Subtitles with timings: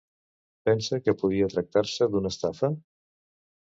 [0.69, 2.71] Pensa que podria tractar-se d'una estafa?